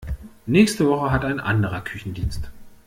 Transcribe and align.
Nächste 0.47 0.87
Woche 0.87 1.11
hat 1.11 1.23
ein 1.25 1.39
anderer 1.39 1.81
Küchendienst. 1.81 2.49